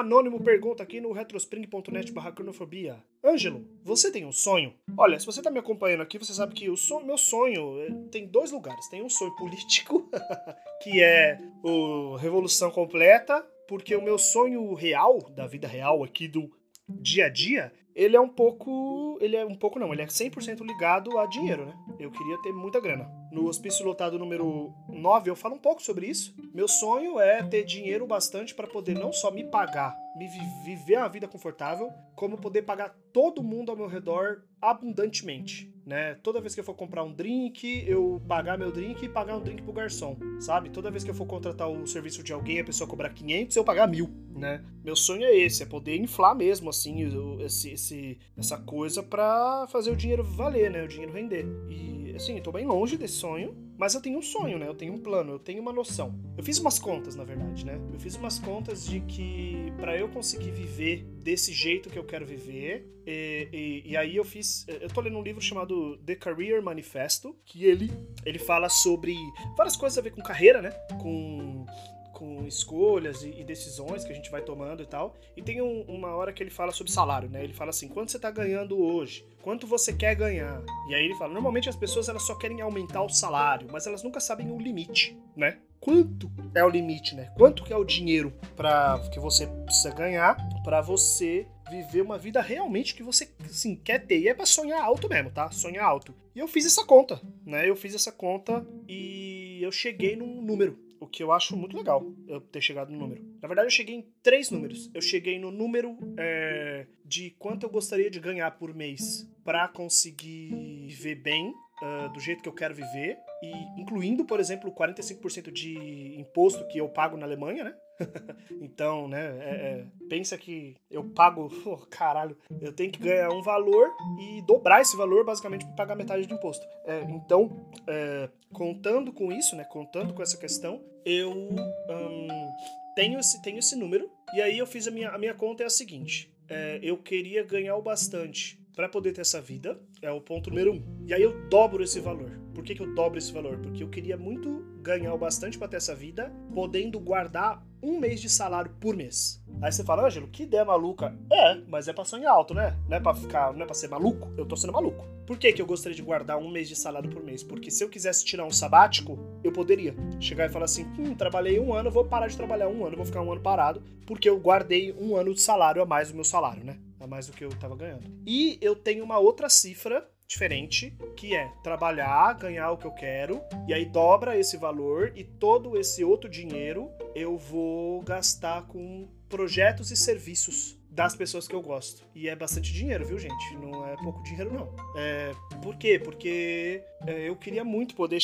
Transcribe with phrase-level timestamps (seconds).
[0.00, 3.02] anônimo pergunta aqui no retrospring.net barra cronofobia.
[3.22, 4.74] Ângelo, você tem um sonho?
[4.96, 8.26] Olha, se você tá me acompanhando aqui, você sabe que o meu sonho eh, tem
[8.26, 8.88] dois lugares.
[8.88, 10.08] Tem um sonho político,
[10.82, 16.50] que é o Revolução Completa, porque o meu sonho real, da vida real aqui do
[16.88, 19.16] dia a dia, ele é um pouco.
[19.20, 21.74] Ele é um pouco não, ele é 100% ligado a dinheiro, né?
[21.98, 23.08] Eu queria ter muita grana.
[23.30, 26.34] No hospício lotado número 9, eu falo um pouco sobre isso.
[26.54, 30.28] Meu sonho é ter dinheiro bastante para poder não só me pagar, me
[30.64, 36.14] viver uma vida confortável, como poder pagar todo mundo ao meu redor abundantemente, né?
[36.22, 39.42] Toda vez que eu for comprar um drink, eu pagar meu drink e pagar um
[39.42, 40.70] drink pro garçom, sabe?
[40.70, 43.64] Toda vez que eu for contratar o serviço de alguém, a pessoa cobrar 500, eu
[43.64, 44.64] pagar mil, né?
[44.82, 47.04] Meu sonho é esse, é poder inflar mesmo, assim,
[47.40, 50.84] esse, esse, essa coisa para fazer o dinheiro valer, né?
[50.84, 51.46] O dinheiro render.
[51.68, 54.68] E, assim, eu tô bem longe desse sonho, mas eu tenho um sonho, né?
[54.68, 56.18] Eu tenho um plano, eu tenho uma noção.
[56.36, 57.80] Eu fiz umas contas, na verdade, né?
[57.92, 62.26] Eu fiz umas contas de que para eu conseguir viver desse jeito que eu quero
[62.26, 64.66] viver, e, e, e, aí eu fiz.
[64.68, 67.90] Eu tô lendo um livro chamado The Career Manifesto, que ele,
[68.24, 69.14] ele fala sobre
[69.56, 70.70] várias coisas a ver com carreira, né?
[71.00, 71.66] Com
[72.14, 75.16] com escolhas e, e, decisões que a gente vai tomando e tal.
[75.36, 77.42] E tem um, uma hora que ele fala sobre salário, né?
[77.42, 79.26] Ele fala assim: quanto você tá ganhando hoje?
[79.42, 80.62] Quanto você quer ganhar?
[80.88, 84.02] E aí ele fala: normalmente as pessoas elas só querem aumentar o salário, mas elas
[84.02, 85.58] nunca sabem o limite, né?
[85.84, 87.30] Quanto é o limite, né?
[87.36, 92.40] Quanto que é o dinheiro para que você precisa ganhar para você viver uma vida
[92.40, 94.18] realmente que você assim, quer ter.
[94.18, 95.50] E é pra sonhar alto mesmo, tá?
[95.50, 96.14] Sonhar alto.
[96.34, 97.68] E eu fiz essa conta, né?
[97.68, 102.02] Eu fiz essa conta e eu cheguei num número o que eu acho muito legal
[102.26, 103.22] eu ter chegado no número.
[103.42, 104.90] Na verdade, eu cheguei em três números.
[104.94, 110.86] Eu cheguei no número é, de quanto eu gostaria de ganhar por mês para conseguir
[110.86, 116.18] viver bem, uh, do jeito que eu quero viver, e incluindo, por exemplo, 45% de
[116.18, 117.74] imposto que eu pago na Alemanha, né?
[118.60, 123.42] então, né, é, é, pensa que eu pago, oh, caralho, eu tenho que ganhar um
[123.42, 123.88] valor
[124.20, 126.66] e dobrar esse valor basicamente para pagar metade do imposto.
[126.84, 132.54] É, então, é, contando com isso, né, contando com essa questão, eu um,
[132.96, 135.66] tenho, esse, tenho esse número e aí eu fiz a minha, a minha conta é
[135.66, 140.20] a seguinte, é, eu queria ganhar o bastante para poder ter essa vida, é o
[140.20, 140.82] ponto número um.
[141.06, 142.30] E aí eu dobro esse valor.
[142.52, 143.58] Por que, que eu dobro esse valor?
[143.58, 148.20] Porque eu queria muito ganhar o bastante para ter essa vida, podendo guardar um mês
[148.20, 149.42] de salário por mês.
[149.62, 151.16] Aí você fala, Ângelo, que ideia maluca.
[151.30, 152.76] É, mas é pra sonhar alto, né?
[152.88, 154.32] Não é pra ficar, não é pra ser maluco.
[154.36, 155.04] Eu tô sendo maluco.
[155.26, 157.42] Por que, que eu gostaria de guardar um mês de salário por mês?
[157.42, 161.58] Porque se eu quisesse tirar um sabático, eu poderia chegar e falar assim: hum, trabalhei
[161.58, 164.38] um ano, vou parar de trabalhar um ano, vou ficar um ano parado, porque eu
[164.38, 166.78] guardei um ano de salário a mais do meu salário, né?
[167.04, 168.10] A mais do que eu tava ganhando.
[168.26, 173.42] E eu tenho uma outra cifra diferente, que é trabalhar, ganhar o que eu quero,
[173.68, 179.90] e aí dobra esse valor e todo esse outro dinheiro eu vou gastar com projetos
[179.90, 182.06] e serviços das pessoas que eu gosto.
[182.14, 183.54] E é bastante dinheiro, viu, gente?
[183.56, 184.74] Não é pouco dinheiro, não.
[184.96, 185.32] É,
[185.62, 185.98] por quê?
[185.98, 188.20] Porque é, eu queria muito poder,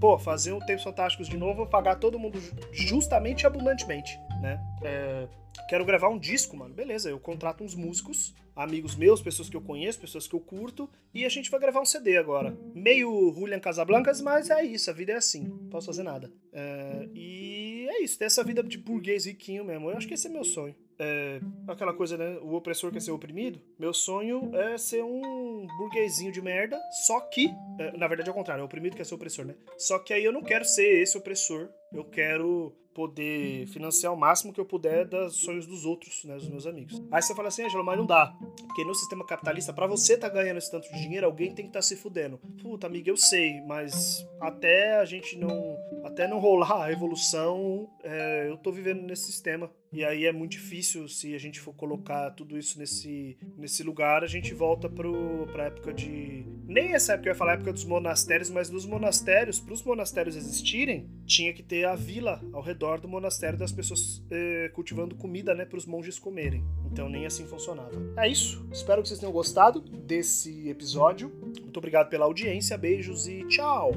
[0.00, 2.40] pô, fazer um Tempos Fantásticos de novo, pagar todo mundo
[2.72, 4.58] justamente e abundantemente, né?
[4.82, 5.28] É,
[5.68, 6.74] quero gravar um disco, mano.
[6.74, 10.88] Beleza, eu contrato uns músicos, amigos meus, pessoas que eu conheço, pessoas que eu curto,
[11.12, 12.56] e a gente vai gravar um CD agora.
[12.74, 16.32] Meio Julian Casablancas, mas é isso, a vida é assim, não posso fazer nada.
[16.52, 19.90] É, e é isso, ter essa vida de burguês riquinho mesmo.
[19.90, 20.74] Eu acho que esse é meu sonho.
[20.98, 22.38] É, aquela coisa, né?
[22.42, 23.60] O opressor quer ser oprimido.
[23.78, 28.34] Meu sonho é ser um burguesinho de merda, só que, é, na verdade é o
[28.34, 29.54] contrário, é o oprimido quer ser opressor, né?
[29.76, 31.68] Só que aí eu não quero ser esse opressor.
[31.92, 36.48] Eu quero poder financiar o máximo que eu puder dos sonhos dos outros, né, dos
[36.48, 37.02] meus amigos.
[37.10, 38.32] Aí você fala assim, Angelo, mas não dá.
[38.66, 41.70] Porque no sistema capitalista, para você tá ganhando esse tanto de dinheiro, alguém tem que
[41.70, 42.38] estar tá se fudendo.
[42.62, 45.76] Puta, amiga, eu sei, mas até a gente não.
[46.04, 49.70] Até não rolar a revolução, é, eu tô vivendo nesse sistema.
[49.94, 54.24] E aí é muito difícil se a gente for colocar tudo isso nesse, nesse lugar,
[54.24, 56.44] a gente volta pro, pra época de.
[56.66, 60.34] Nem essa época eu ia falar época dos monastérios, mas nos monastérios, para os monastérios
[60.34, 65.54] existirem, tinha que ter a vila ao redor do monastério das pessoas eh, cultivando comida,
[65.54, 66.64] né, para os monges comerem.
[66.90, 67.92] Então nem assim funcionava.
[68.16, 68.66] É isso.
[68.72, 71.30] Espero que vocês tenham gostado desse episódio.
[71.62, 73.92] Muito obrigado pela audiência, beijos e tchau!